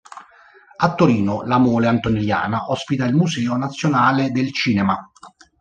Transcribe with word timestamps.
A 0.77 0.95
Torino, 0.95 1.43
la 1.43 1.59
Mole 1.59 1.85
Antonelliana 1.85 2.71
ospita 2.71 3.05
il 3.05 3.13
Museo 3.13 3.55
nazionale 3.55 4.31
del 4.31 4.51
Cinema. 4.51 4.97